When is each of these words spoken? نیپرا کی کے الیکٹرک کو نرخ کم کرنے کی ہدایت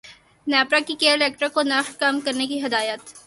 نیپرا 0.47 0.79
کی 0.87 0.95
کے 0.99 1.11
الیکٹرک 1.11 1.53
کو 1.53 1.61
نرخ 1.63 1.97
کم 1.99 2.19
کرنے 2.19 2.47
کی 2.47 2.63
ہدایت 2.65 3.13